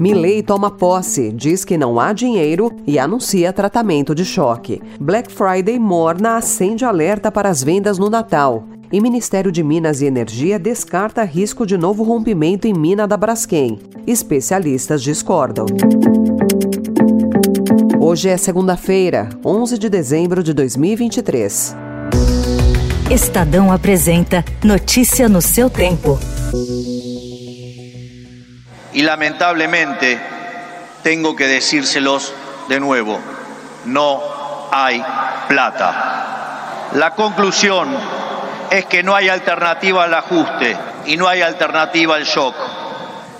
[0.00, 4.82] Milley toma posse, diz que não há dinheiro e anuncia tratamento de choque.
[5.00, 8.64] Black Friday morna acende alerta para as vendas no Natal.
[8.92, 13.78] E Ministério de Minas e Energia descarta risco de novo rompimento em mina da Braskem.
[14.06, 15.66] Especialistas discordam.
[17.98, 21.74] Hoje é segunda-feira, 11 de dezembro de 2023.
[23.10, 26.18] Estadão apresenta Notícia no seu tempo.
[28.96, 30.18] Y lamentablemente
[31.02, 32.32] tengo que decírselos
[32.66, 33.20] de nuevo,
[33.84, 34.22] no
[34.72, 35.04] hay
[35.46, 36.88] plata.
[36.94, 37.94] La conclusión
[38.70, 42.54] es que no hay alternativa al ajuste y no hay alternativa al shock.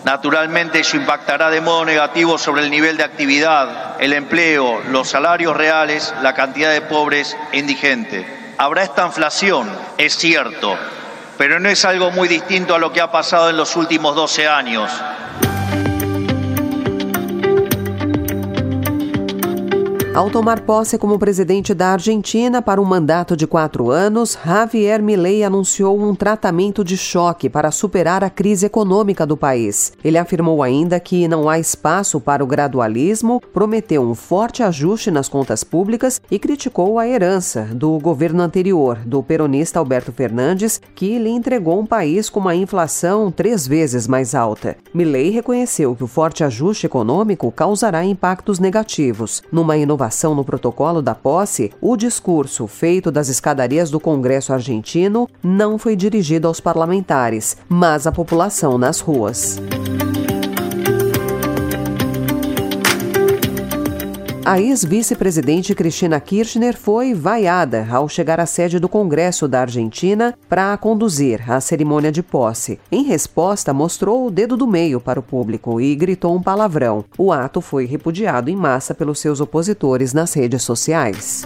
[0.04, 5.56] Naturalmente eso impactará de modo negativo sobre el nivel de actividad, el empleo, los salarios
[5.56, 8.26] reales, la cantidad de pobres e indigentes.
[8.58, 10.76] Habrá esta inflación, es cierto,
[11.38, 14.48] pero no es algo muy distinto a lo que ha pasado en los últimos 12
[14.48, 14.92] años.
[20.16, 25.44] Ao tomar posse como presidente da Argentina para um mandato de quatro anos, Javier Milei
[25.44, 29.92] anunciou um tratamento de choque para superar a crise econômica do país.
[30.02, 35.28] Ele afirmou ainda que não há espaço para o gradualismo, prometeu um forte ajuste nas
[35.28, 41.28] contas públicas e criticou a herança do governo anterior, do peronista Alberto Fernandes, que lhe
[41.28, 44.78] entregou um país com uma inflação três vezes mais alta.
[44.94, 49.42] Milei reconheceu que o forte ajuste econômico causará impactos negativos.
[49.52, 55.28] Numa inovação aprovação no protocolo da posse, o discurso feito das escadarias do Congresso argentino
[55.42, 59.58] não foi dirigido aos parlamentares, mas à população nas ruas.
[64.46, 70.76] A ex-vice-presidente Cristina Kirchner foi vaiada ao chegar à sede do Congresso da Argentina para
[70.76, 72.78] conduzir a cerimônia de posse.
[72.92, 77.04] Em resposta, mostrou o dedo do meio para o público e gritou um palavrão.
[77.18, 81.44] O ato foi repudiado em massa pelos seus opositores nas redes sociais.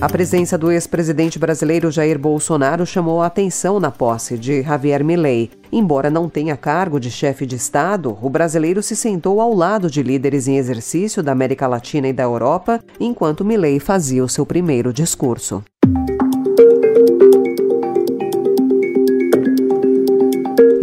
[0.00, 5.50] A presença do ex-presidente brasileiro Jair Bolsonaro chamou a atenção na posse de Javier Milei.
[5.72, 10.00] Embora não tenha cargo de chefe de Estado, o brasileiro se sentou ao lado de
[10.00, 14.92] líderes em exercício da América Latina e da Europa, enquanto Milei fazia o seu primeiro
[14.92, 15.64] discurso.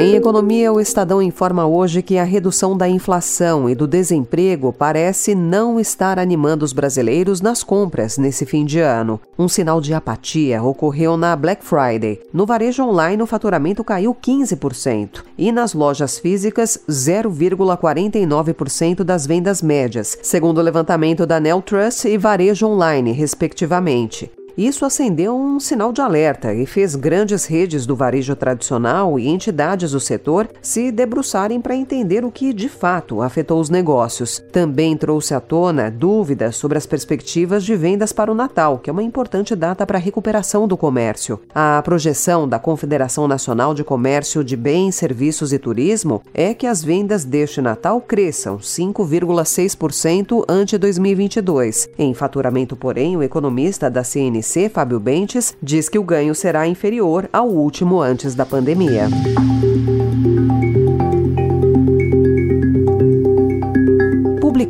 [0.05, 5.33] Em economia, o Estadão informa hoje que a redução da inflação e do desemprego parece
[5.33, 9.19] não estar animando os brasileiros nas compras nesse fim de ano.
[9.35, 12.21] Um sinal de apatia ocorreu na Black Friday.
[12.31, 20.19] No varejo online, o faturamento caiu 15% e nas lojas físicas, 0,49% das vendas médias,
[20.22, 24.29] segundo o levantamento da Neltrust e Varejo Online, respectivamente.
[24.57, 29.91] Isso acendeu um sinal de alerta e fez grandes redes do varejo tradicional e entidades
[29.91, 34.41] do setor se debruçarem para entender o que de fato afetou os negócios.
[34.53, 38.93] Também trouxe à tona dúvidas sobre as perspectivas de vendas para o Natal, que é
[38.93, 41.41] uma importante data para a recuperação do comércio.
[41.53, 46.81] A projeção da Confederação Nacional de Comércio de Bens, Serviços e Turismo é que as
[46.81, 51.89] vendas deste Natal cresçam 5,6% ante 2022.
[51.99, 56.67] Em faturamento, porém, o economista da CNC CNC, Fábio Bentes, diz que o ganho será
[56.67, 59.09] inferior ao último antes da pandemia.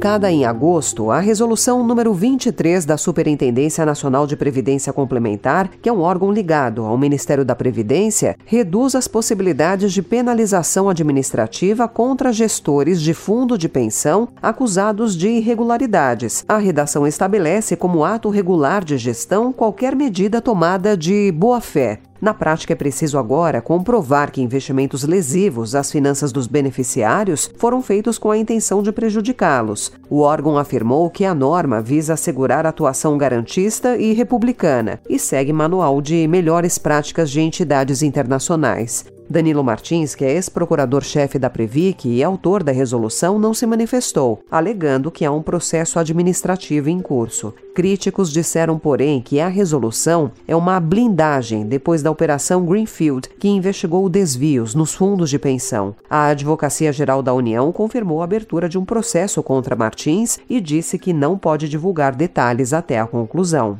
[0.06, 5.92] Publicada em agosto, a resolução número 23 da Superintendência Nacional de Previdência Complementar, que é
[5.92, 13.02] um órgão ligado ao Ministério da Previdência, reduz as possibilidades de penalização administrativa contra gestores
[13.02, 16.46] de fundo de pensão acusados de irregularidades.
[16.48, 22.74] A redação estabelece como ato regular de gestão qualquer medida tomada de boa-fé, na prática,
[22.74, 28.38] é preciso agora comprovar que investimentos lesivos às finanças dos beneficiários foram feitos com a
[28.38, 29.92] intenção de prejudicá-los.
[30.10, 36.02] O órgão afirmou que a norma visa assegurar atuação garantista e republicana e segue manual
[36.02, 39.06] de melhores práticas de entidades internacionais.
[39.30, 45.12] Danilo Martins, que é ex-procurador-chefe da Previc e autor da resolução, não se manifestou, alegando
[45.12, 47.54] que há um processo administrativo em curso.
[47.74, 54.08] Críticos disseram, porém, que a resolução é uma blindagem depois da Operação Greenfield, que investigou
[54.08, 55.96] desvios nos fundos de pensão.
[56.10, 60.98] A Advocacia Geral da União confirmou a abertura de um processo contra Martins e disse
[60.98, 63.78] que não pode divulgar detalhes até a conclusão.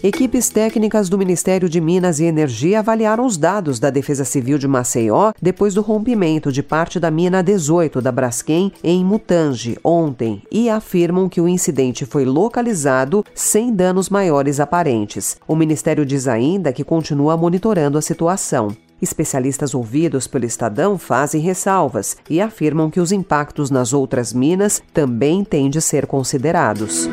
[0.00, 4.68] Equipes técnicas do Ministério de Minas e Energia avaliaram os dados da Defesa Civil de
[4.68, 10.70] Maceió depois do rompimento de parte da mina 18 da Braskem em Mutange ontem e
[10.70, 15.36] afirmam que o incidente foi localizado sem danos maiores aparentes.
[15.48, 18.68] O Ministério diz ainda que continua monitorando a situação.
[19.02, 25.42] Especialistas ouvidos pelo Estadão fazem ressalvas e afirmam que os impactos nas outras minas também
[25.42, 27.08] têm de ser considerados.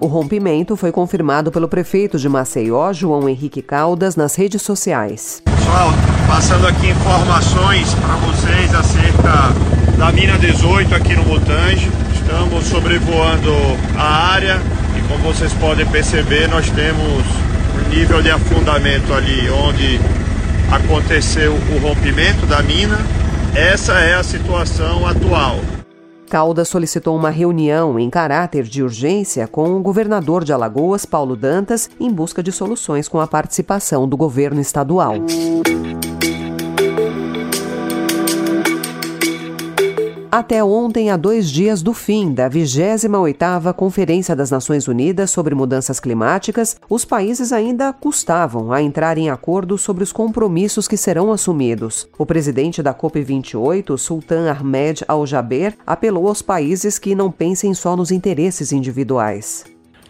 [0.00, 5.42] O rompimento foi confirmado pelo prefeito de Maceió, João Henrique Caldas, nas redes sociais.
[5.44, 5.90] Pessoal,
[6.26, 9.52] passando aqui informações para vocês acerca
[9.98, 11.90] da mina 18 aqui no Mutange.
[12.14, 13.52] Estamos sobrevoando
[13.98, 14.58] a área
[14.96, 17.22] e como vocês podem perceber, nós temos
[17.84, 20.00] um nível de afundamento ali onde
[20.72, 22.98] aconteceu o rompimento da mina.
[23.54, 25.60] Essa é a situação atual.
[26.30, 31.90] Caldas solicitou uma reunião em caráter de urgência com o governador de Alagoas, Paulo Dantas,
[31.98, 35.14] em busca de soluções com a participação do governo estadual.
[40.32, 45.98] Até ontem, há dois dias do fim da 28ª Conferência das Nações Unidas sobre Mudanças
[45.98, 52.08] Climáticas, os países ainda custavam a entrar em acordo sobre os compromissos que serão assumidos.
[52.16, 58.12] O presidente da COP28, Sultan Ahmed Al-Jaber, apelou aos países que não pensem só nos
[58.12, 59.64] interesses individuais.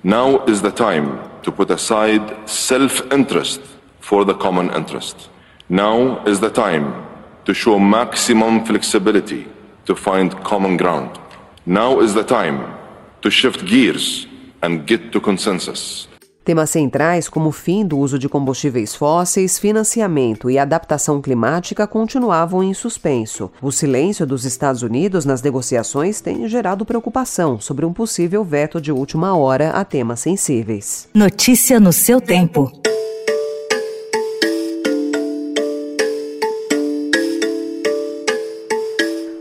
[0.04, 3.62] Now is the time to put aside self-interest
[4.00, 5.30] for the common interest.
[5.70, 6.92] Now is the time
[7.46, 9.46] to show maximum flexibility
[9.90, 11.10] to find common ground.
[11.66, 12.60] Now is the time
[13.22, 14.28] to shift gears
[14.62, 16.08] and get to consensus.
[16.44, 22.62] Temas centrais como o fim do uso de combustíveis fósseis, financiamento e adaptação climática continuavam
[22.62, 23.50] em suspenso.
[23.60, 28.90] O silêncio dos Estados Unidos nas negociações tem gerado preocupação sobre um possível veto de
[28.90, 31.08] última hora a temas sensíveis.
[31.12, 32.72] Notícia no seu tempo.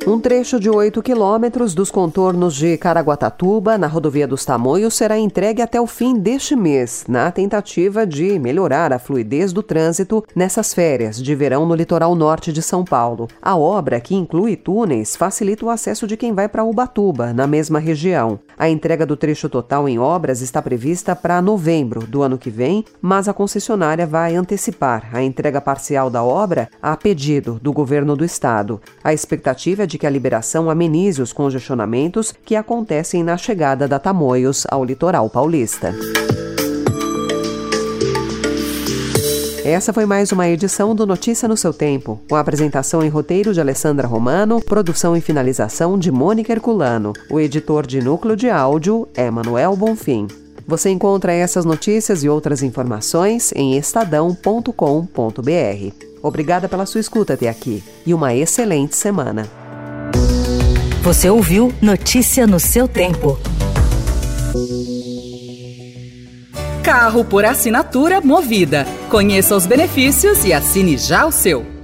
[0.10, 5.62] Um trecho de 8 quilômetros dos contornos de Caraguatatuba, na rodovia dos Tamoios, será entregue
[5.62, 11.22] até o fim deste mês, na tentativa de melhorar a fluidez do trânsito nessas férias
[11.22, 13.28] de verão no litoral norte de São Paulo.
[13.40, 17.78] A obra, que inclui túneis, facilita o acesso de quem vai para Ubatuba, na mesma
[17.78, 18.40] região.
[18.58, 22.84] A entrega do trecho total em obras está prevista para novembro do ano que vem,
[23.00, 28.26] mas a concessionária vai antecipar a entrega parcial da obra a pedido do governo do
[28.26, 28.82] estado.
[29.04, 34.00] A expectativa é de que a liberação amenize os congestionamentos que acontecem na chegada da
[34.00, 35.94] Tamoios ao litoral paulista.
[39.64, 43.60] Essa foi mais uma edição do Notícia no seu tempo, com apresentação em roteiro de
[43.60, 47.14] Alessandra Romano, produção e finalização de Mônica Herculano.
[47.30, 50.28] O editor de núcleo de áudio é Manuel Bonfim.
[50.66, 54.74] Você encontra essas notícias e outras informações em estadão.com.br.
[56.24, 59.59] Obrigada pela sua escuta até aqui e uma excelente semana.
[61.10, 63.40] Você ouviu Notícia no seu tempo.
[66.84, 68.86] Carro por assinatura Movida.
[69.10, 71.79] Conheça os benefícios e assine já o seu.